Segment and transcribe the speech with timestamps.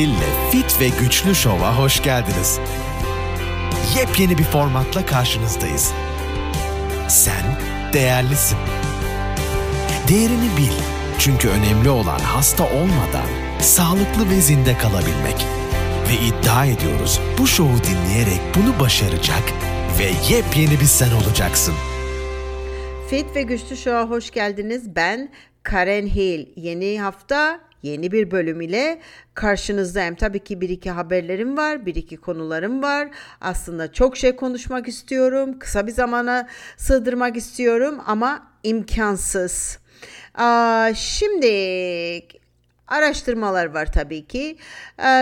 [0.00, 2.60] Hill'le Fit ve Güçlü Şov'a hoş geldiniz.
[3.96, 5.92] Yepyeni bir formatla karşınızdayız.
[7.08, 7.58] Sen
[7.92, 8.58] değerlisin.
[10.08, 10.72] Değerini bil.
[11.18, 13.26] Çünkü önemli olan hasta olmadan
[13.60, 15.46] sağlıklı ve zinde kalabilmek.
[16.08, 19.42] Ve iddia ediyoruz bu şovu dinleyerek bunu başaracak
[19.98, 21.74] ve yepyeni bir sen olacaksın.
[23.10, 24.96] Fit ve Güçlü Show'a hoş geldiniz.
[24.96, 25.32] Ben
[25.62, 26.46] Karen Hill.
[26.56, 29.00] Yeni hafta yeni bir bölüm ile
[29.34, 30.14] karşınızdayım.
[30.14, 33.08] Tabii ki bir iki haberlerim var, bir iki konularım var.
[33.40, 35.58] Aslında çok şey konuşmak istiyorum.
[35.58, 39.78] Kısa bir zamana sığdırmak istiyorum ama imkansız.
[40.34, 41.48] Aa, şimdi
[42.88, 44.56] araştırmalar var tabii ki.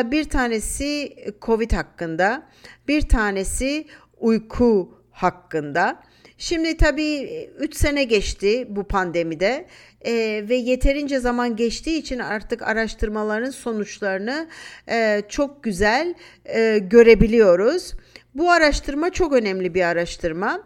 [0.04, 2.42] Bir tanesi Covid hakkında,
[2.88, 3.86] bir tanesi
[4.18, 6.07] uyku hakkında.
[6.40, 9.66] Şimdi tabii 3 sene geçti bu pandemide
[10.00, 10.12] e,
[10.48, 14.48] ve yeterince zaman geçtiği için artık araştırmaların sonuçlarını
[14.88, 17.94] e, çok güzel e, görebiliyoruz.
[18.34, 20.62] Bu araştırma çok önemli bir araştırma.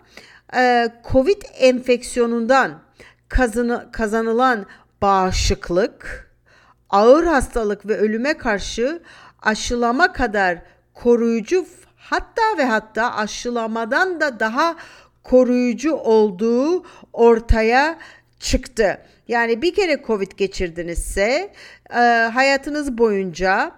[0.57, 2.83] E, Covid enfeksiyonundan
[3.29, 4.67] kazanı, kazanılan
[5.03, 6.31] bağışıklık,
[6.91, 9.03] ağır hastalık ve ölüme karşı
[9.43, 10.59] aşılama kadar
[10.95, 11.67] koruyucu
[11.97, 14.77] hatta ve hatta aşılamadan da daha
[15.23, 17.99] koruyucu olduğu ortaya
[18.41, 18.99] çıktı.
[19.29, 21.53] Yani bir kere Covid geçirdinizse
[21.91, 21.99] e,
[22.35, 23.73] hayatınız boyunca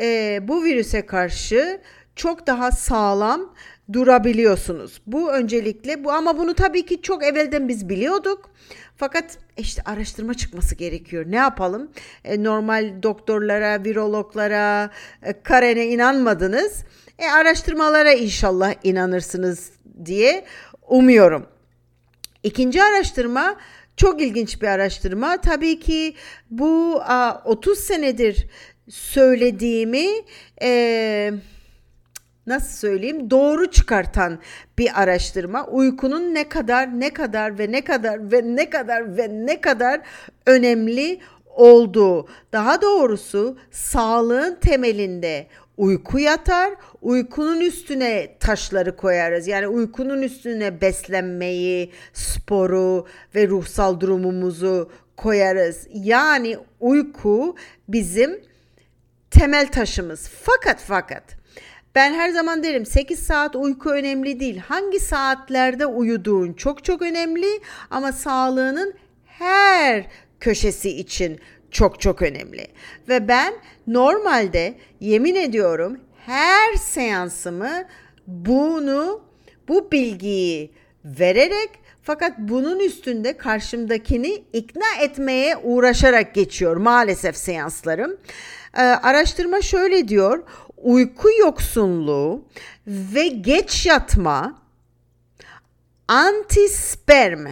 [0.00, 1.80] e, bu virüse karşı
[2.16, 3.54] çok daha sağlam
[3.92, 5.00] durabiliyorsunuz.
[5.06, 8.50] Bu öncelikle bu ama bunu tabii ki çok evvelden biz biliyorduk.
[8.96, 11.24] Fakat işte araştırma çıkması gerekiyor.
[11.28, 11.90] Ne yapalım?
[12.24, 14.90] E, normal doktorlara, virologlara,
[15.22, 16.84] e, Karen'e inanmadınız.
[17.18, 19.70] E, araştırmalara inşallah inanırsınız
[20.04, 20.44] diye
[20.88, 21.46] umuyorum.
[22.42, 23.56] İkinci araştırma
[23.96, 25.40] çok ilginç bir araştırma.
[25.40, 26.14] Tabii ki
[26.50, 27.02] bu
[27.44, 28.46] 30 senedir
[28.88, 30.06] söylediğimi
[30.62, 31.32] e,
[32.46, 34.38] nasıl söyleyeyim doğru çıkartan
[34.78, 35.66] bir araştırma.
[35.66, 40.00] Uykunun ne kadar ne kadar ve ne kadar ve ne kadar ve ne kadar
[40.46, 42.28] önemli olduğu.
[42.52, 46.74] Daha doğrusu sağlığın temelinde uyku yatar.
[47.02, 49.46] Uykunun üstüne taşları koyarız.
[49.46, 55.86] Yani uykunun üstüne beslenmeyi, sporu ve ruhsal durumumuzu koyarız.
[55.92, 57.56] Yani uyku
[57.88, 58.40] bizim
[59.30, 60.30] temel taşımız.
[60.42, 61.36] Fakat fakat
[61.94, 64.58] ben her zaman derim 8 saat uyku önemli değil.
[64.58, 67.60] Hangi saatlerde uyuduğun çok çok önemli
[67.90, 68.94] ama sağlığının
[69.24, 70.06] her
[70.40, 71.40] köşesi için
[71.70, 72.66] çok çok önemli.
[73.08, 73.54] Ve ben
[73.86, 77.84] normalde yemin ediyorum her seansımı
[78.26, 79.22] bunu
[79.68, 80.72] bu bilgiyi
[81.04, 81.70] vererek
[82.02, 88.16] fakat bunun üstünde karşımdakini ikna etmeye uğraşarak geçiyor maalesef seanslarım.
[88.76, 90.42] Ee, araştırma şöyle diyor.
[90.76, 92.44] Uyku yoksunluğu
[92.86, 94.62] ve geç yatma
[96.08, 97.46] antisperm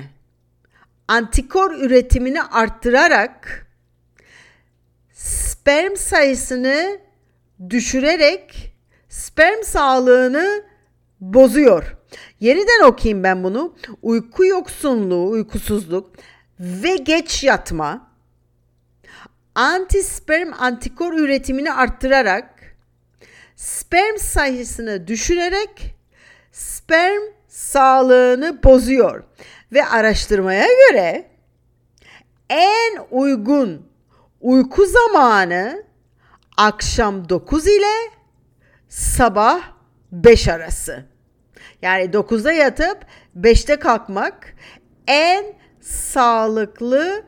[1.08, 3.63] antikor üretimini arttırarak
[5.64, 6.98] sperm sayısını
[7.70, 8.75] düşürerek
[9.08, 10.64] sperm sağlığını
[11.20, 11.97] bozuyor.
[12.41, 13.76] Yeniden okuyayım ben bunu.
[14.03, 16.10] Uyku yoksunluğu, uykusuzluk
[16.60, 18.10] ve geç yatma
[19.54, 22.76] antisperm antikor üretimini arttırarak
[23.56, 25.94] sperm sayısını düşürerek
[26.53, 29.24] sperm sağlığını bozuyor
[29.72, 31.30] ve araştırmaya göre
[32.50, 33.94] en uygun
[34.44, 35.84] uyku zamanı
[36.56, 38.10] akşam 9 ile
[38.88, 39.62] sabah
[40.12, 41.05] 5 arası.
[41.82, 42.99] Yani 9'da yatıp
[43.41, 44.54] 5'te kalkmak
[45.06, 45.44] en
[45.81, 47.25] sağlıklı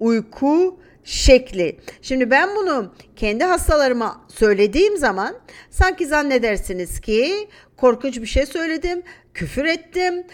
[0.00, 1.80] uyku şekli.
[2.02, 5.36] Şimdi ben bunu kendi hastalarıma söylediğim zaman
[5.70, 9.02] sanki zannedersiniz ki korkunç bir şey söyledim,
[9.34, 10.26] küfür ettim,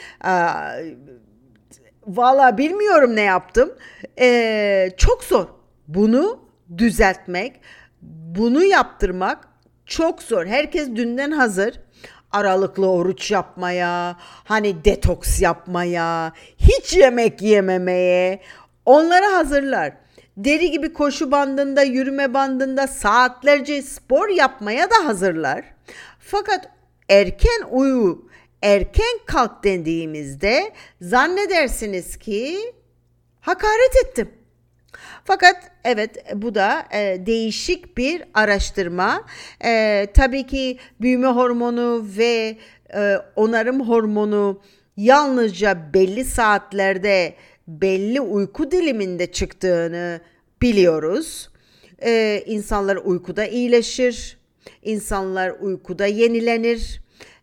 [2.07, 3.73] valla bilmiyorum ne yaptım.
[4.19, 5.56] Ee, çok zor.
[5.89, 6.49] Bunu
[6.79, 7.61] düzeltmek,
[8.37, 9.49] bunu yaptırmak
[9.87, 10.47] çok zor.
[10.47, 11.81] Herkes dünden hazır
[12.33, 18.41] aralıklı oruç yapmaya, hani detoks yapmaya, hiç yemek yememeye
[18.85, 19.93] onları hazırlar.
[20.37, 25.65] Deri gibi koşu bandında, yürüme bandında saatlerce spor yapmaya da hazırlar.
[26.19, 26.71] Fakat
[27.09, 28.29] erken uyu,
[28.63, 32.59] erken kalk dediğimizde zannedersiniz ki
[33.41, 34.31] hakaret ettim.
[35.25, 39.25] Fakat evet bu da e, değişik bir araştırma.
[39.65, 42.57] E, tabii ki büyüme hormonu ve
[42.95, 44.61] e, onarım hormonu
[44.97, 47.35] yalnızca belli saatlerde
[47.69, 50.21] belli uyku diliminde çıktığını
[50.63, 51.51] biliyoruz.
[52.03, 54.39] e, insanlar uykuda iyileşir,
[54.83, 57.01] insanlar uykuda yenilenir,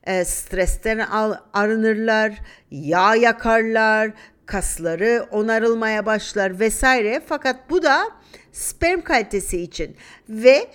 [0.08, 2.34] e, stresten al, arınırlar,
[2.72, 4.12] yağ yakarlar,
[4.46, 7.22] kasları onarılmaya başlar vesaire.
[7.26, 8.10] Fakat bu da
[8.52, 9.96] sperm kalitesi için
[10.30, 10.70] ve e,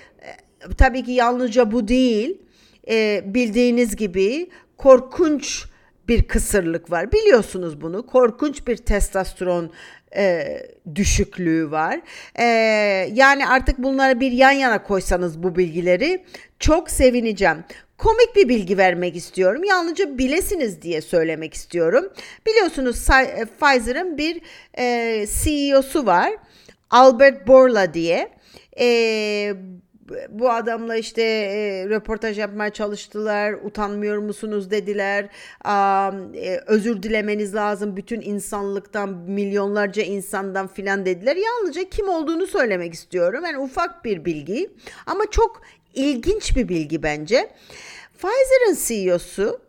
[0.78, 2.42] tabii ki yalnızca bu değil.
[2.88, 5.64] E, bildiğiniz gibi korkunç
[6.08, 7.12] bir kısırlık var.
[7.12, 8.06] Biliyorsunuz bunu.
[8.06, 9.72] Korkunç bir testosteron
[10.16, 10.58] e,
[10.94, 12.00] düşüklüğü var.
[12.38, 12.44] E,
[13.12, 16.24] yani artık bunları bir yan yana koysanız bu bilgileri
[16.58, 17.64] çok sevineceğim.
[17.98, 19.64] Komik bir bilgi vermek istiyorum.
[19.64, 22.12] Yalnızca bilesiniz diye söylemek istiyorum.
[22.46, 24.40] Biliyorsunuz e, Pfizer'ın bir
[24.78, 26.32] e, CEO'su var.
[26.90, 28.30] Albert Bourla diye.
[28.80, 29.54] E,
[30.28, 33.52] bu adamla işte e, röportaj yapmaya çalıştılar.
[33.52, 35.28] Utanmıyor musunuz dediler.
[36.34, 41.36] E, özür dilemeniz lazım bütün insanlıktan, milyonlarca insandan filan dediler.
[41.36, 43.44] Yalnızca kim olduğunu söylemek istiyorum.
[43.44, 44.70] Yani ufak bir bilgi
[45.06, 45.62] ama çok
[45.98, 47.50] ilginç bir bilgi bence.
[48.14, 49.60] Pfizer'ın CEO'su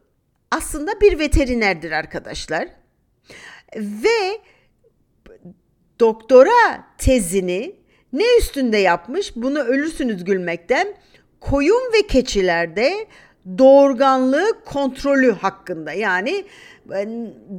[0.51, 2.67] aslında bir veterinerdir arkadaşlar.
[3.75, 4.39] Ve
[5.99, 7.75] doktora tezini
[8.13, 9.35] ne üstünde yapmış?
[9.35, 10.87] Bunu ölürsünüz gülmekten.
[11.39, 13.07] Koyun ve keçilerde
[13.57, 15.93] doğurganlığı kontrolü hakkında.
[15.93, 16.45] Yani
[16.95, 17.07] e,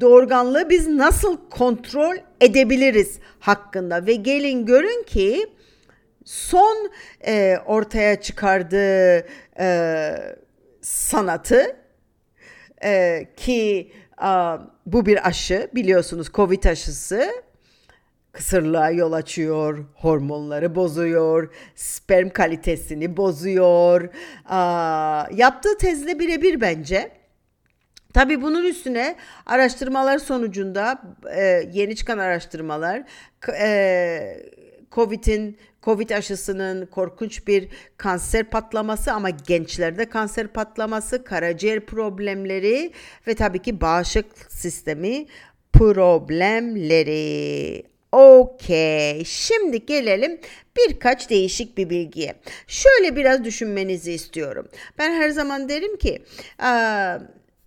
[0.01, 5.47] doğurganlığı biz nasıl kontrol edebiliriz hakkında ve gelin görün ki
[6.25, 6.91] son
[7.27, 9.27] e, ortaya çıkardığı
[9.61, 10.11] e,
[10.81, 11.77] sanatı
[12.85, 17.31] e, ki a, bu bir aşı biliyorsunuz Covid aşısı
[18.33, 24.09] kısırlığa yol açıyor, hormonları bozuyor, sperm kalitesini bozuyor.
[24.49, 27.11] Aa, yaptığı tezle birebir bence.
[28.15, 29.17] Tabi bunun üstüne
[29.47, 31.03] araştırmalar sonucunda
[31.35, 33.03] e, yeni çıkan araştırmalar
[33.61, 34.47] e,
[34.91, 42.93] COVID'in Covid aşısının korkunç bir kanser patlaması ama gençlerde kanser patlaması, karaciğer problemleri
[43.27, 45.27] ve tabii ki bağışıklık sistemi
[45.73, 47.11] problemleri.
[48.13, 49.25] Okey.
[49.25, 50.41] Şimdi gelelim
[50.77, 52.35] birkaç değişik bir bilgiye.
[52.67, 54.69] Şöyle biraz düşünmenizi istiyorum.
[54.99, 56.23] Ben her zaman derim ki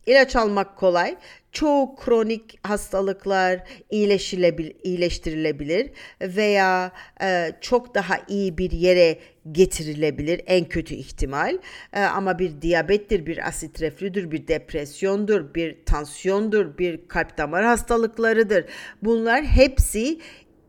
[0.05, 1.15] ilaç almak kolay.
[1.53, 3.59] Çoğu kronik hastalıklar
[3.89, 5.89] iyileştirilebilir
[6.21, 6.91] veya
[7.21, 9.17] e, çok daha iyi bir yere
[9.51, 11.57] getirilebilir en kötü ihtimal.
[11.93, 18.65] E, ama bir diyabettir, bir asit reflüdür, bir depresyondur, bir tansiyondur, bir kalp damar hastalıklarıdır.
[19.01, 20.19] Bunlar hepsi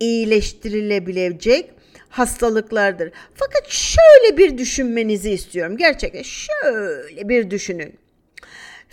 [0.00, 1.70] iyileştirilebilecek
[2.08, 3.12] hastalıklardır.
[3.34, 5.76] Fakat şöyle bir düşünmenizi istiyorum.
[5.76, 8.03] Gerçekten şöyle bir düşünün.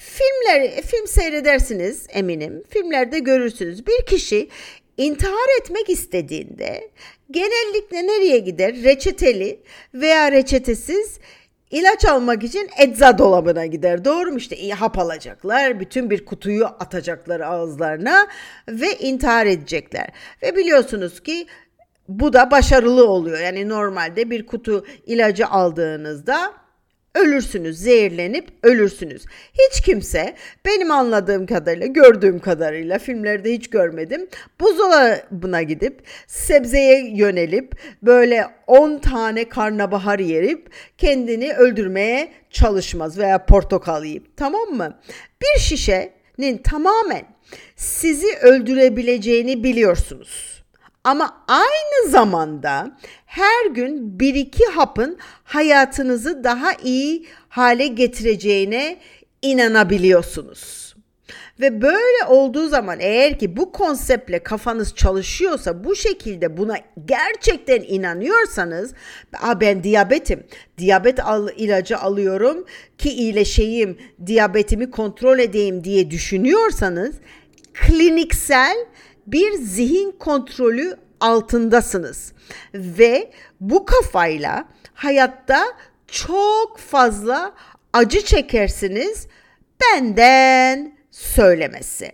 [0.02, 2.64] Filmler, film seyredersiniz eminim.
[2.70, 3.88] Filmlerde görürsünüz.
[3.88, 4.50] Bir kişi
[4.98, 6.90] intihar etmek istediğinde
[7.32, 8.76] genellikle nereye gider?
[8.84, 9.60] Reçeteli
[9.94, 11.20] veya reçetesiz
[11.72, 14.06] ilaç almak için ecza dolabına gider.
[14.06, 14.38] Doğru mu?
[14.38, 15.80] İşte hap alacaklar.
[15.80, 18.28] Bütün bir kutuyu atacaklar ağızlarına
[18.70, 20.08] ve intihar edecekler.
[20.44, 21.48] Ve biliyorsunuz ki
[22.08, 23.40] bu da başarılı oluyor.
[23.40, 26.61] Yani normalde bir kutu ilacı aldığınızda
[27.16, 29.26] ölürsünüz, zehirlenip ölürsünüz.
[29.54, 30.36] Hiç kimse
[30.66, 34.28] benim anladığım kadarıyla, gördüğüm kadarıyla filmlerde hiç görmedim.
[34.60, 44.38] Buzdolabına gidip sebzeye yönelip böyle 10 tane karnabahar yerip kendini öldürmeye çalışmaz veya portakal yiyip
[44.38, 45.00] tamam mı?
[45.42, 47.26] Bir şişenin tamamen
[47.76, 50.61] sizi öldürebileceğini biliyorsunuz.
[51.04, 58.98] Ama aynı zamanda her gün bir iki hapın hayatınızı daha iyi hale getireceğine
[59.42, 60.82] inanabiliyorsunuz.
[61.60, 68.94] Ve böyle olduğu zaman eğer ki bu konseptle kafanız çalışıyorsa bu şekilde buna gerçekten inanıyorsanız
[69.62, 70.44] ben diyabetim
[70.78, 72.66] diyabet al, ilacı alıyorum
[72.98, 77.16] ki iyileşeyim diyabetimi kontrol edeyim diye düşünüyorsanız
[77.74, 78.78] kliniksel
[79.32, 82.34] bir zihin kontrolü altındasınız
[82.74, 85.64] ve bu kafayla hayatta
[86.08, 87.54] çok fazla
[87.94, 89.28] acı çekersiniz
[89.82, 92.12] benden söylemesi.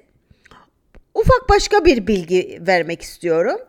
[1.13, 3.59] Ufak başka bir bilgi vermek istiyorum.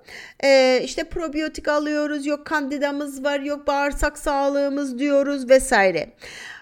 [0.45, 6.13] Ee, işte probiyotik alıyoruz, yok kandidamız var, yok bağırsak sağlığımız diyoruz vesaire.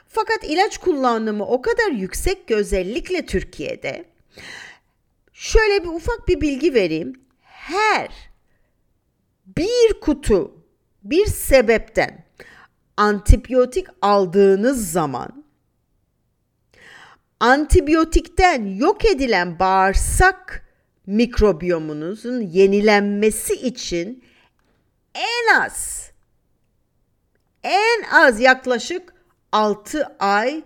[0.08, 4.04] Fakat ilaç kullanımı o kadar yüksek ki özellikle Türkiye'de
[5.38, 7.12] Şöyle bir ufak bir bilgi vereyim.
[7.42, 8.10] Her
[9.46, 10.64] bir kutu
[11.02, 12.24] bir sebepten
[12.96, 15.44] antibiyotik aldığınız zaman
[17.40, 20.68] antibiyotikten yok edilen bağırsak
[21.06, 24.24] mikrobiyomunuzun yenilenmesi için
[25.14, 26.10] en az
[28.12, 29.14] az yaklaşık
[29.52, 30.62] 6 ay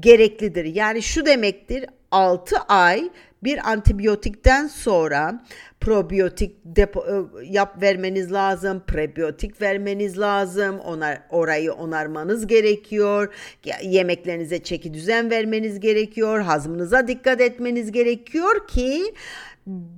[0.00, 0.64] gereklidir.
[0.64, 3.10] Yani şu demektir 6 ay
[3.44, 5.44] bir antibiyotikten sonra
[5.80, 10.78] probiyotik depo, e, yap vermeniz lazım, prebiyotik vermeniz lazım.
[10.78, 13.34] Onar, orayı onarmanız gerekiyor.
[13.82, 16.40] Yemeklerinize çeki düzen vermeniz gerekiyor.
[16.40, 19.14] Hazmınıza dikkat etmeniz gerekiyor ki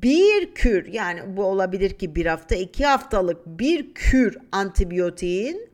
[0.03, 5.71] bir kür yani bu olabilir ki bir hafta iki haftalık bir kür antibiyotiğin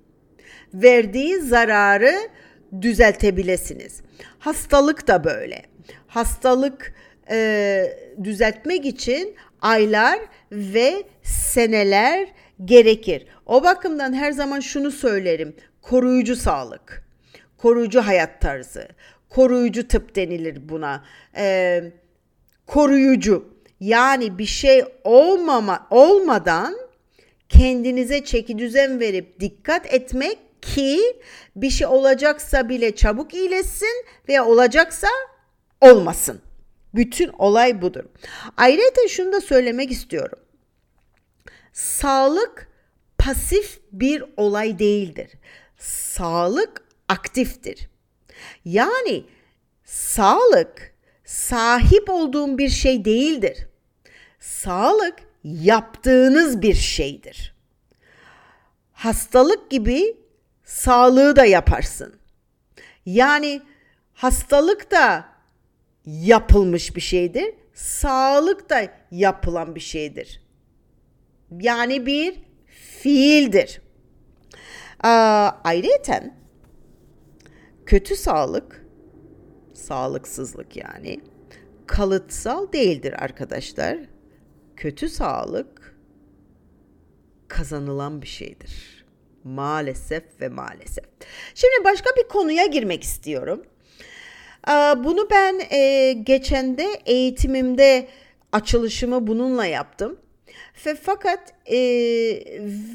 [0.74, 2.14] verdiği zararı
[2.82, 4.00] düzeltebilesiniz.
[4.38, 5.62] Hastalık da böyle.
[6.06, 6.94] Hastalık
[7.30, 10.18] e, düzeltmek için aylar
[10.52, 12.28] ve seneler
[12.64, 13.26] gerekir.
[13.46, 15.56] O bakımdan her zaman şunu söylerim.
[15.82, 17.04] Koruyucu sağlık,
[17.58, 18.88] koruyucu hayat tarzı,
[19.28, 21.04] koruyucu tıp denilir buna.
[21.36, 21.82] E,
[22.66, 26.76] koruyucu yani bir şey olmama olmadan
[27.48, 31.00] kendinize çeki düzen verip dikkat etmek ki
[31.56, 35.08] bir şey olacaksa bile çabuk iyileşsin veya olacaksa
[35.80, 36.40] olmasın.
[36.96, 38.04] Bütün olay budur.
[38.56, 40.38] Ayrıca şunu da söylemek istiyorum.
[41.72, 42.68] Sağlık
[43.18, 45.32] pasif bir olay değildir.
[45.78, 47.88] Sağlık aktiftir.
[48.64, 49.24] Yani
[49.84, 53.68] sağlık sahip olduğun bir şey değildir.
[54.40, 57.54] Sağlık yaptığınız bir şeydir.
[58.92, 60.16] Hastalık gibi
[60.64, 62.16] sağlığı da yaparsın.
[63.06, 63.62] Yani
[64.14, 65.35] hastalık da
[66.06, 67.54] yapılmış bir şeydir.
[67.74, 70.42] Sağlık da yapılan bir şeydir.
[71.60, 72.34] Yani bir
[73.00, 73.80] fiildir.
[75.00, 76.34] Ayrıca
[77.86, 78.86] kötü sağlık,
[79.74, 81.20] sağlıksızlık yani
[81.86, 83.98] kalıtsal değildir arkadaşlar.
[84.76, 85.96] Kötü sağlık
[87.48, 89.06] kazanılan bir şeydir.
[89.44, 91.04] Maalesef ve maalesef.
[91.54, 93.62] Şimdi başka bir konuya girmek istiyorum.
[95.04, 98.08] Bunu ben e, geçen de eğitimimde
[98.52, 100.18] açılışımı bununla yaptım.
[100.86, 101.78] Ve fakat e,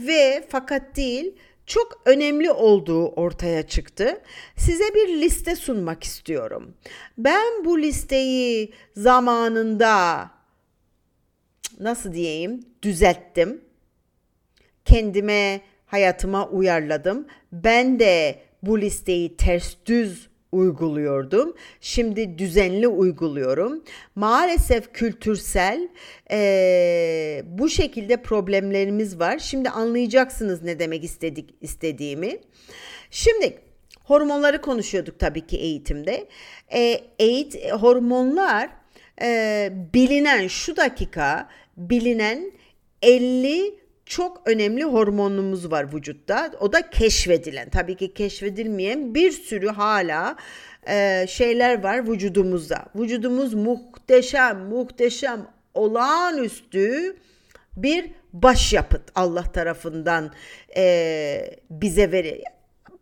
[0.07, 1.35] ve fakat değil
[1.65, 4.21] çok önemli olduğu ortaya çıktı.
[4.57, 6.73] Size bir liste sunmak istiyorum.
[7.17, 10.29] Ben bu listeyi zamanında
[11.79, 13.61] nasıl diyeyim düzelttim.
[14.85, 17.27] Kendime hayatıma uyarladım.
[17.51, 21.55] Ben de bu listeyi ters düz uyguluyordum.
[21.81, 23.83] Şimdi düzenli uyguluyorum.
[24.15, 25.89] Maalesef kültürsel
[26.31, 29.39] e, bu şekilde problemlerimiz var.
[29.39, 32.37] Şimdi anlayacaksınız ne demek istedik istediğimi.
[33.11, 33.57] Şimdi
[34.03, 36.27] hormonları konuşuyorduk tabii ki eğitimde.
[36.73, 38.69] E, eğit hormonlar
[39.21, 42.51] e, bilinen şu dakika bilinen
[43.01, 43.80] 50
[44.11, 46.51] çok önemli hormonumuz var vücutta.
[46.59, 47.69] O da keşfedilen.
[47.69, 50.35] Tabii ki keşfedilmeyen bir sürü hala
[50.87, 52.85] e, şeyler var vücudumuzda.
[52.95, 57.17] Vücudumuz muhteşem, muhteşem, olağanüstü
[57.77, 60.33] bir başyapıt Allah tarafından
[60.77, 62.41] e, bize verir.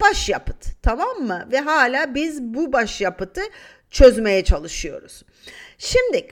[0.01, 1.47] Başyapıt tamam mı?
[1.51, 3.41] Ve hala biz bu başyapıtı
[3.91, 5.23] çözmeye çalışıyoruz.
[5.77, 6.27] Şimdi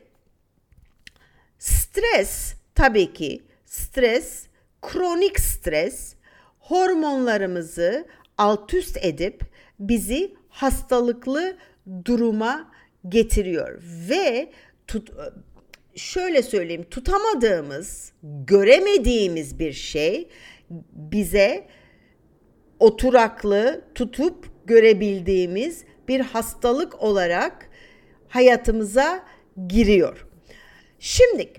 [1.59, 4.47] stres tabii ki stres
[4.81, 6.15] kronik stres
[6.59, 8.07] hormonlarımızı
[8.37, 9.41] alt üst edip
[9.79, 11.57] bizi hastalıklı
[12.05, 12.71] duruma
[13.09, 14.51] getiriyor ve
[14.87, 15.11] tut,
[15.95, 20.29] şöyle söyleyeyim tutamadığımız, göremediğimiz bir şey
[20.91, 21.67] bize
[22.79, 27.69] oturaklı tutup görebildiğimiz bir hastalık olarak
[28.27, 29.25] hayatımıza
[29.67, 30.27] giriyor.
[30.99, 31.53] Şimdi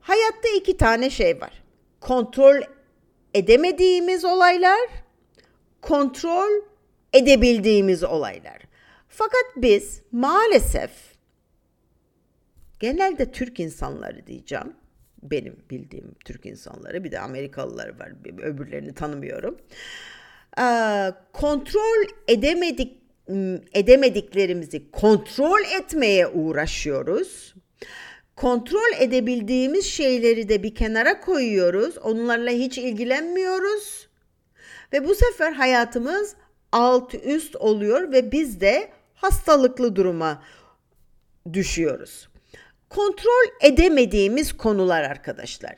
[0.00, 1.59] hayatta iki tane şey var
[2.00, 2.60] kontrol
[3.34, 4.88] edemediğimiz olaylar,
[5.80, 6.50] kontrol
[7.12, 8.58] edebildiğimiz olaylar.
[9.08, 10.90] Fakat biz maalesef
[12.80, 14.72] genelde Türk insanları diyeceğim.
[15.22, 18.12] Benim bildiğim Türk insanları bir de Amerikalılar var.
[18.42, 19.58] Öbürlerini tanımıyorum.
[20.58, 23.00] Ee, kontrol edemedik
[23.72, 27.54] edemediklerimizi kontrol etmeye uğraşıyoruz
[28.40, 31.98] kontrol edebildiğimiz şeyleri de bir kenara koyuyoruz.
[31.98, 34.08] Onlarla hiç ilgilenmiyoruz.
[34.92, 36.34] Ve bu sefer hayatımız
[36.72, 40.42] alt üst oluyor ve biz de hastalıklı duruma
[41.52, 42.28] düşüyoruz.
[42.88, 45.76] Kontrol edemediğimiz konular arkadaşlar.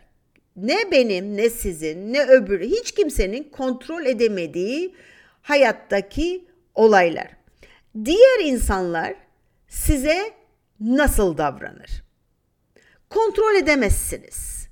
[0.56, 4.94] Ne benim, ne sizin, ne öbürü, hiç kimsenin kontrol edemediği
[5.42, 7.28] hayattaki olaylar.
[8.04, 9.14] Diğer insanlar
[9.68, 10.30] size
[10.80, 12.01] nasıl davranır?
[13.14, 14.68] Kontrol edemezsiniz.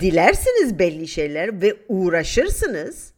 [0.00, 3.12] Dilersiniz belli şeyler ve uğraşırsınız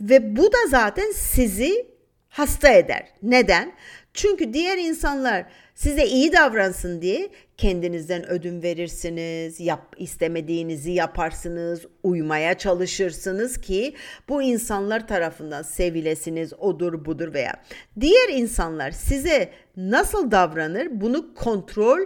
[0.00, 1.86] Ve bu da zaten sizi
[2.28, 3.06] hasta eder.
[3.22, 3.72] Neden?
[4.14, 13.60] Çünkü diğer insanlar size iyi davransın diye kendinizden ödün verirsiniz, yap istemediğinizi yaparsınız, uymaya çalışırsınız
[13.60, 13.94] ki
[14.28, 17.52] bu insanlar tarafından sevilesiniz, odur budur veya
[18.00, 22.00] diğer insanlar size nasıl davranır bunu kontrol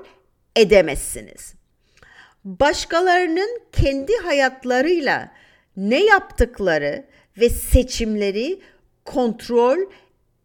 [0.57, 1.55] edemezsiniz.
[2.45, 5.33] Başkalarının kendi hayatlarıyla
[5.77, 7.05] ne yaptıkları
[7.41, 8.61] ve seçimleri
[9.05, 9.79] kontrol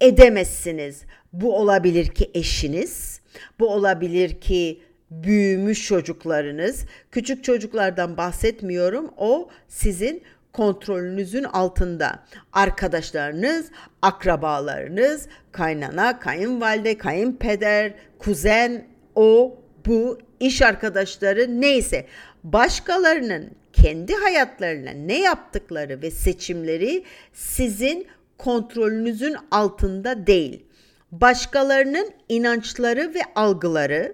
[0.01, 1.03] edemezsiniz.
[1.33, 3.21] Bu olabilir ki eşiniz,
[3.59, 6.85] bu olabilir ki büyümüş çocuklarınız.
[7.11, 9.13] Küçük çocuklardan bahsetmiyorum.
[9.17, 10.23] O sizin
[10.53, 12.23] kontrolünüzün altında.
[12.53, 13.71] Arkadaşlarınız,
[14.01, 22.05] akrabalarınız, kaynana, kayınvalide, kayınpeder, kuzen, o, bu, iş arkadaşları neyse
[22.43, 27.03] başkalarının kendi hayatlarına ne yaptıkları ve seçimleri
[27.33, 30.63] sizin kontrolünüzün altında değil.
[31.11, 34.13] Başkalarının inançları ve algıları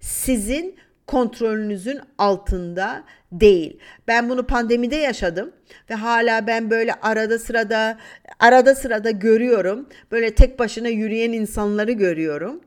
[0.00, 0.76] sizin
[1.06, 3.78] kontrolünüzün altında değil.
[4.08, 5.52] Ben bunu pandemide yaşadım
[5.90, 7.98] ve hala ben böyle arada sırada
[8.40, 9.88] arada sırada görüyorum.
[10.10, 12.60] Böyle tek başına yürüyen insanları görüyorum.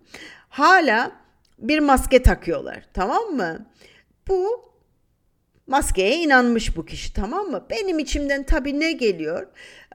[0.50, 1.12] Hala
[1.59, 3.65] bir maske takıyorlar, tamam mı?
[4.27, 4.71] Bu
[5.67, 7.65] maskeye inanmış bu kişi tamam mı?
[7.69, 9.48] Benim içimden tabii ne geliyor?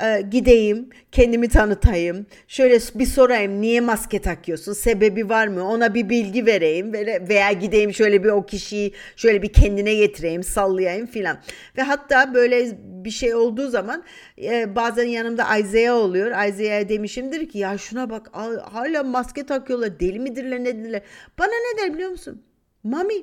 [0.03, 2.27] Ee, gideyim, kendimi tanıtayım.
[2.49, 4.73] Şöyle bir sorayım niye maske takıyorsun?
[4.73, 5.69] Sebebi var mı?
[5.69, 6.93] Ona bir bilgi vereyim
[7.29, 11.39] veya gideyim şöyle bir o kişiyi şöyle bir kendine getireyim, sallayayım filan.
[11.77, 14.05] Ve hatta böyle bir şey olduğu zaman
[14.43, 16.49] e, bazen yanımda Isaiah oluyor.
[16.49, 18.31] Isaiah'a demişimdir ki ya şuna bak
[18.73, 20.01] hala maske takıyorlar.
[20.01, 21.03] Deli midirler nedirler?
[21.39, 22.43] Bana ne der biliyor musun?
[22.83, 23.15] Mami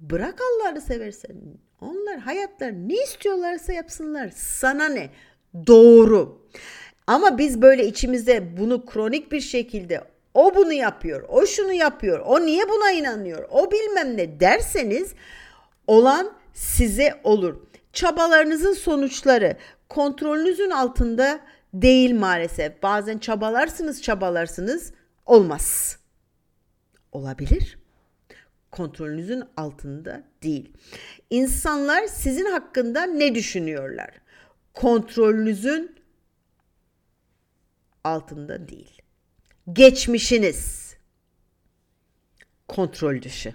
[0.00, 1.36] bırak Allah'ını seversen
[1.80, 4.30] onlar hayatlar ne istiyorlarsa yapsınlar.
[4.34, 5.10] Sana ne?
[5.66, 6.42] Doğru.
[7.06, 12.40] Ama biz böyle içimizde bunu kronik bir şekilde o bunu yapıyor, o şunu yapıyor, o
[12.40, 15.14] niye buna inanıyor, o bilmem ne derseniz
[15.86, 17.56] olan size olur.
[17.92, 19.56] Çabalarınızın sonuçları
[19.88, 21.40] kontrolünüzün altında
[21.74, 22.82] değil maalesef.
[22.82, 24.92] Bazen çabalarsınız çabalarsınız
[25.26, 25.96] olmaz.
[27.12, 27.85] Olabilir
[28.76, 30.72] kontrolünüzün altında değil.
[31.30, 34.10] İnsanlar sizin hakkında ne düşünüyorlar?
[34.74, 35.96] Kontrolünüzün
[38.04, 39.02] altında değil.
[39.72, 40.96] Geçmişiniz
[42.68, 43.54] kontrol dışı.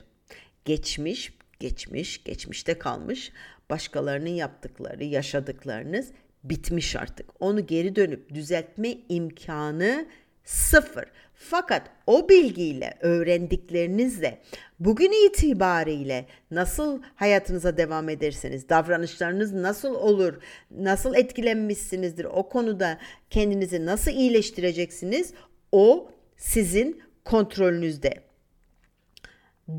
[0.65, 3.31] Geçmiş, geçmiş, geçmişte kalmış.
[3.69, 6.11] Başkalarının yaptıkları, yaşadıklarınız
[6.43, 7.29] bitmiş artık.
[7.39, 10.07] Onu geri dönüp düzeltme imkanı
[10.43, 11.05] sıfır.
[11.33, 14.41] Fakat o bilgiyle, öğrendiklerinizle
[14.79, 22.97] bugün itibariyle nasıl hayatınıza devam ederseniz, davranışlarınız nasıl olur, nasıl etkilenmişsinizdir, o konuda
[23.29, 25.33] kendinizi nasıl iyileştireceksiniz,
[25.71, 28.23] o sizin kontrolünüzde.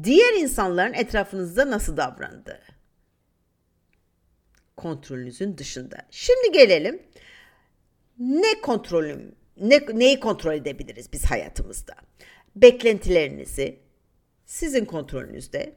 [0.03, 2.61] Diğer insanların etrafınızda nasıl davrandığı
[4.77, 5.97] kontrolünüzün dışında.
[6.11, 7.03] Şimdi gelelim
[8.19, 11.95] ne kontrolüm ne, neyi kontrol edebiliriz biz hayatımızda?
[12.57, 13.79] Beklentilerinizi
[14.45, 15.75] sizin kontrolünüzde,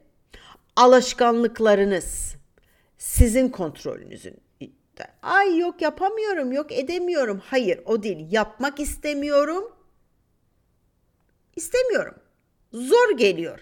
[0.76, 2.36] alışkanlıklarınız
[2.98, 4.45] sizin kontrolünüzün
[5.21, 7.41] Ay yok yapamıyorum, yok edemiyorum.
[7.45, 8.28] Hayır, o değil.
[8.32, 9.71] Yapmak istemiyorum.
[11.56, 12.15] İstemiyorum.
[12.74, 13.60] Zor geliyor.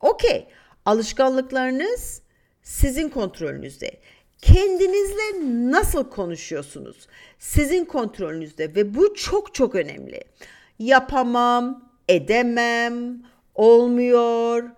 [0.00, 0.48] Okey.
[0.84, 2.22] Alışkanlıklarınız
[2.62, 4.00] sizin kontrolünüzde.
[4.42, 7.08] Kendinizle nasıl konuşuyorsunuz?
[7.38, 10.24] Sizin kontrolünüzde ve bu çok çok önemli.
[10.78, 13.22] Yapamam, edemem,
[13.54, 14.70] olmuyor,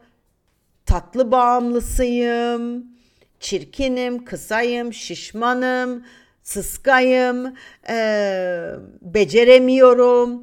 [0.87, 2.87] tatlı bağımlısıyım,
[3.41, 6.05] çirkinim, kısayım, şişmanım,
[6.43, 7.55] sıskayım,
[7.89, 10.43] ee, beceremiyorum,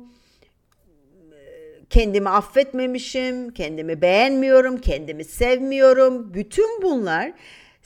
[1.90, 6.34] kendimi affetmemişim, kendimi beğenmiyorum, kendimi sevmiyorum.
[6.34, 7.34] Bütün bunlar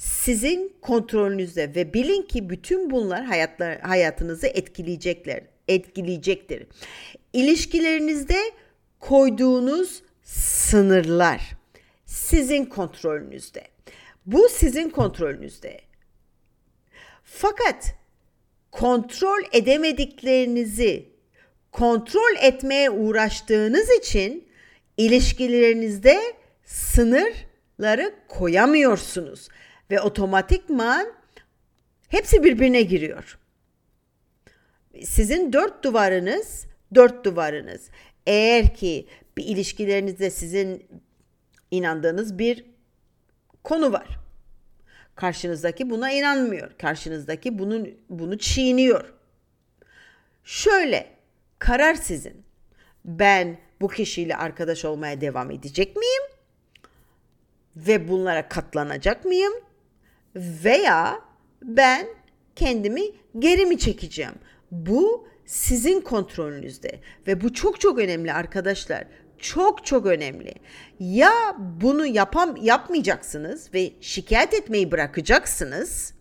[0.02, 6.68] sizin kontrolünüzde ve bilin ki bütün bunlar hayatlar, hayatınızı etkileyecekler, etkileyecektir.
[7.34, 8.38] İlişkilerinizde
[9.00, 11.42] koyduğunuz sınırlar
[12.06, 13.64] sizin kontrolünüzde.
[14.26, 15.82] Bu sizin kontrolünüzde.
[17.24, 17.96] Fakat
[18.72, 21.06] kontrol edemediklerinizi
[21.72, 24.48] kontrol etmeye uğraştığınız için
[24.98, 26.22] ilişkilerinizde
[26.66, 29.50] sınırları koyamıyorsunuz
[29.92, 31.14] ve otomatikman
[32.08, 33.38] hepsi birbirine giriyor.
[35.04, 37.90] Sizin dört duvarınız, dört duvarınız.
[38.28, 40.88] Eğer ki bir ilişkilerinizde sizin
[41.72, 42.66] inandığınız bir
[43.64, 44.08] konu var.
[45.16, 46.72] Karşınızdaki buna inanmıyor.
[46.78, 49.14] Karşınızdaki bunun bunu çiğniyor.
[50.44, 51.08] Şöyle,
[51.60, 52.44] karar sizin.
[53.06, 56.24] Ben bu kişiyle arkadaş olmaya devam edecek miyim?
[57.76, 59.54] Ve bunlara katlanacak mıyım?
[60.36, 61.20] Veya
[61.64, 62.08] ben
[62.56, 63.02] kendimi
[63.40, 64.36] geri mi çekeceğim?
[64.72, 69.06] Bu sizin kontrolünüzde ve bu çok çok önemli arkadaşlar.
[69.38, 70.54] Çok çok önemli.
[71.00, 76.14] Ya bunu yapam yapmayacaksınız ve şikayet etmeyi bırakacaksınız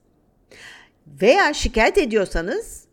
[1.06, 2.84] veya şikayet ediyorsanız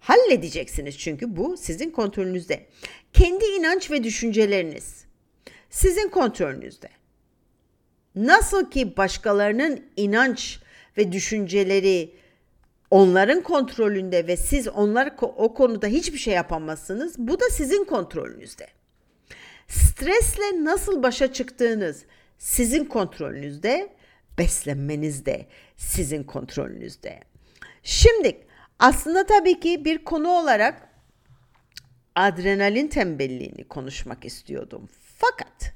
[0.00, 2.66] halledeceksiniz çünkü bu sizin kontrolünüzde.
[3.12, 5.04] Kendi inanç ve düşünceleriniz
[5.70, 6.88] sizin kontrolünüzde.
[8.16, 10.60] Nasıl ki başkalarının inanç
[10.96, 12.14] ve düşünceleri
[12.90, 17.18] onların kontrolünde ve siz onlar o konuda hiçbir şey yapamazsınız.
[17.18, 18.66] Bu da sizin kontrolünüzde.
[19.68, 22.04] Stresle nasıl başa çıktığınız
[22.38, 23.92] sizin kontrolünüzde,
[24.38, 25.46] beslenmeniz de
[25.76, 27.20] sizin kontrolünüzde.
[27.82, 28.46] Şimdi
[28.78, 30.88] aslında tabii ki bir konu olarak
[32.14, 34.88] adrenalin tembelliğini konuşmak istiyordum.
[35.18, 35.71] Fakat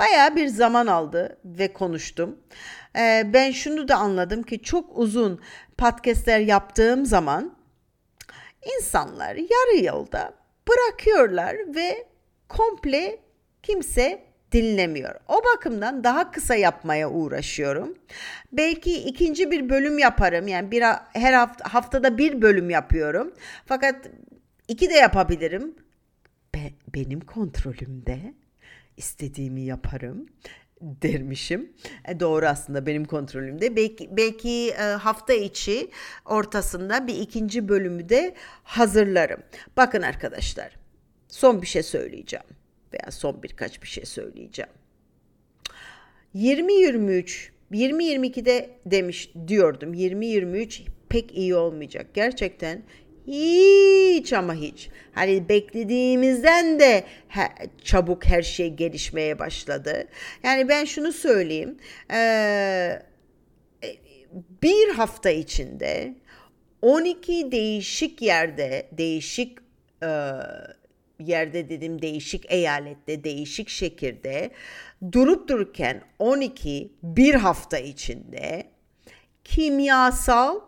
[0.00, 2.38] Baya bir zaman aldı ve konuştum.
[2.96, 5.40] Ee, ben şunu da anladım ki çok uzun
[5.78, 7.56] podcastler yaptığım zaman
[8.78, 10.34] insanlar yarı yolda
[10.68, 12.06] bırakıyorlar ve
[12.48, 13.18] komple
[13.62, 15.14] kimse dinlemiyor.
[15.28, 17.98] O bakımdan daha kısa yapmaya uğraşıyorum.
[18.52, 20.48] Belki ikinci bir bölüm yaparım.
[20.48, 20.82] Yani bir
[21.12, 23.34] her hafta haftada bir bölüm yapıyorum.
[23.66, 23.96] Fakat
[24.68, 25.74] iki de yapabilirim.
[26.54, 28.34] Be, benim kontrolümde
[29.00, 30.26] istediğimi yaparım
[30.80, 31.72] dermişim.
[32.08, 33.76] E, doğru aslında benim kontrolümde.
[33.76, 35.90] Belki belki e, hafta içi
[36.24, 39.40] ortasında bir ikinci bölümü de hazırlarım.
[39.76, 40.76] Bakın arkadaşlar.
[41.28, 42.46] Son bir şey söyleyeceğim
[42.92, 44.70] veya son birkaç bir şey söyleyeceğim.
[46.34, 49.94] 2023 2022'de demiş diyordum.
[49.94, 52.06] 2023 pek iyi olmayacak.
[52.14, 52.82] Gerçekten
[53.26, 54.88] hiç ama hiç.
[55.12, 57.42] Hani beklediğimizden de he,
[57.84, 60.08] çabuk her şey gelişmeye başladı.
[60.42, 61.76] Yani ben şunu söyleyeyim.
[62.12, 63.02] Ee,
[64.62, 66.14] bir hafta içinde
[66.82, 69.58] 12 değişik yerde, değişik
[70.02, 70.08] e,
[71.18, 74.50] yerde dedim değişik eyalette, değişik şekilde
[75.12, 78.70] durup dururken 12 bir hafta içinde
[79.44, 80.60] kimyasal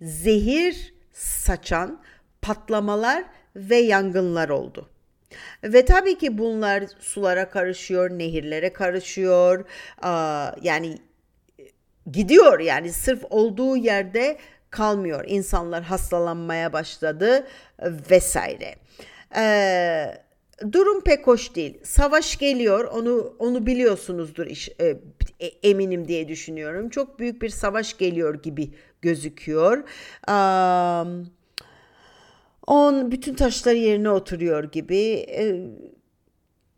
[0.00, 2.02] zehir saçan
[2.42, 3.24] patlamalar
[3.56, 4.88] ve yangınlar oldu.
[5.64, 9.64] Ve tabii ki bunlar sulara karışıyor, nehirlere karışıyor.
[10.62, 10.98] Yani
[12.10, 14.38] gidiyor yani sırf olduğu yerde
[14.70, 15.24] kalmıyor.
[15.28, 17.46] İnsanlar hastalanmaya başladı
[18.10, 18.74] vesaire.
[19.36, 20.22] Ee,
[20.72, 21.78] durum pek hoş değil.
[21.82, 22.84] Savaş geliyor.
[22.84, 25.00] Onu onu biliyorsunuzdur iş, e,
[25.40, 26.88] e eminim diye düşünüyorum.
[26.88, 28.70] Çok büyük bir savaş geliyor gibi
[29.02, 29.78] gözüküyor.
[30.28, 31.30] Um,
[32.66, 34.96] on bütün taşlar yerine oturuyor gibi
[35.28, 35.66] e,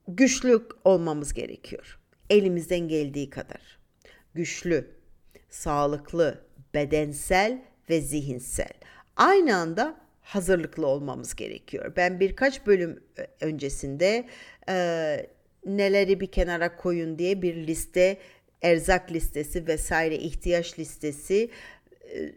[0.09, 1.99] güçlü olmamız gerekiyor.
[2.31, 3.79] Elimizden geldiği kadar.
[4.35, 4.91] Güçlü,
[5.51, 8.73] sağlıklı, bedensel ve zihinsel.
[9.17, 9.97] Aynı anda
[10.35, 11.93] hazırlıklı olmamız gerekiyor.
[11.97, 13.03] Ben birkaç bölüm
[13.41, 14.27] öncesinde
[14.69, 15.27] e,
[15.67, 18.19] neleri bir kenara koyun diye bir liste,
[18.63, 21.51] erzak listesi vesaire ihtiyaç listesi
[22.15, 22.33] e,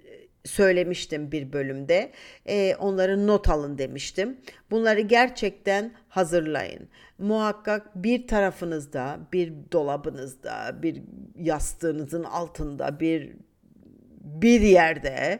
[0.46, 2.12] söylemiştim bir bölümde.
[2.46, 4.38] E, onları not alın demiştim.
[4.72, 6.88] Bunları gerçekten hazırlayın.
[7.18, 11.02] Muhakkak bir tarafınızda, bir dolabınızda, bir
[11.36, 13.36] yastığınızın altında, bir
[14.26, 15.40] bir yerde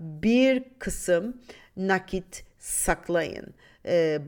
[0.00, 1.40] bir kısım
[1.76, 3.54] nakit saklayın.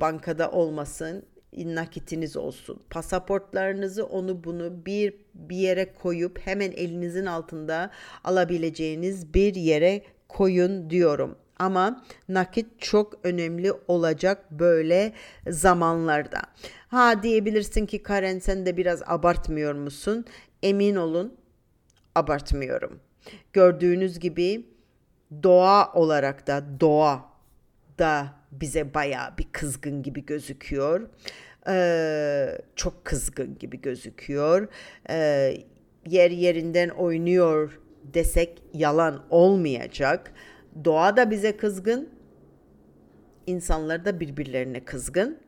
[0.00, 2.82] Bankada olmasın nakitiniz olsun.
[2.90, 7.90] Pasaportlarınızı onu bunu bir bir yere koyup hemen elinizin altında
[8.24, 11.38] alabileceğiniz bir yere koyun diyorum.
[11.58, 15.12] Ama nakit çok önemli olacak böyle
[15.48, 16.42] zamanlarda.
[16.88, 20.24] Ha diyebilirsin ki Karen sen de biraz abartmıyor musun?
[20.62, 21.37] Emin olun
[22.14, 23.00] abartmıyorum.
[23.52, 24.66] Gördüğünüz gibi
[25.42, 27.24] doğa olarak da doğa
[27.98, 31.09] da bize baya bir kızgın gibi gözüküyor.
[31.68, 34.68] Ee, çok kızgın gibi gözüküyor.
[35.11, 35.54] Ee,
[36.07, 37.81] yer yerinden oynuyor
[38.14, 40.33] desek yalan olmayacak.
[40.85, 42.09] Doğa da bize kızgın.
[43.46, 45.38] İnsanlar da birbirlerine kızgın.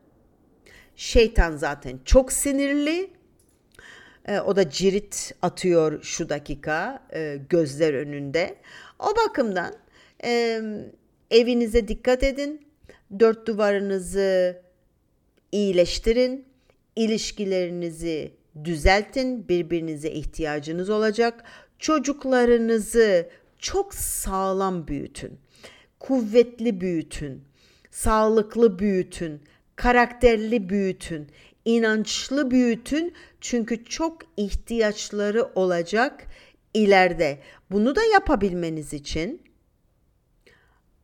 [0.96, 3.10] Şeytan zaten çok sinirli.
[4.28, 8.56] Ee, o da cirit atıyor şu dakika e, gözler önünde.
[8.98, 9.74] O bakımdan
[10.24, 10.60] e,
[11.30, 12.66] evinize dikkat edin.
[13.18, 14.62] Dört duvarınızı
[15.52, 16.44] iyileştirin.
[16.96, 18.32] ilişkilerinizi
[18.64, 19.48] düzeltin.
[19.48, 21.44] Birbirinize ihtiyacınız olacak.
[21.78, 23.28] Çocuklarınızı
[23.58, 25.38] çok sağlam büyütün.
[26.00, 27.44] kuvvetli büyütün,
[27.90, 29.40] sağlıklı büyütün,
[29.76, 31.28] karakterli büyütün,
[31.64, 36.26] inançlı büyütün çünkü çok ihtiyaçları olacak
[36.74, 37.38] ileride.
[37.70, 39.42] Bunu da yapabilmeniz için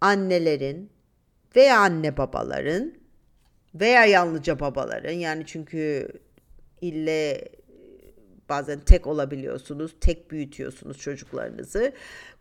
[0.00, 0.90] annelerin
[1.56, 2.94] veya anne babaların
[3.74, 6.08] veya yalnızca babaların yani çünkü
[6.80, 7.48] ille
[8.48, 11.92] bazen tek olabiliyorsunuz, tek büyütüyorsunuz çocuklarınızı.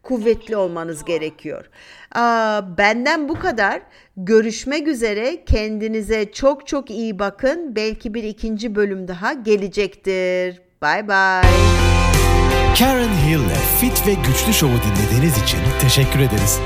[0.04, 1.66] Kuvvetli olmanız gerekiyor.
[2.78, 3.82] Benden bu kadar.
[4.18, 5.46] Görüşmek üzere.
[5.46, 7.76] Kendinize çok çok iyi bakın.
[7.76, 10.62] Belki bir ikinci bölüm daha gelecektir.
[10.82, 11.52] Bye bye.
[12.80, 16.60] Karen Hill'le Fit ve Güçlü Show'u dinlediğiniz için teşekkür ederiz.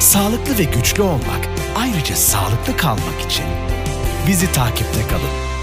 [0.00, 3.44] Sağlıklı ve güçlü olmak, ayrıca sağlıklı kalmak için
[4.28, 5.57] bizi takipte kalın.